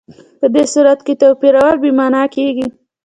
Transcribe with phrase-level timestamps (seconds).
[0.39, 2.67] په دې صورت کې توپیرول بې معنا کېږي.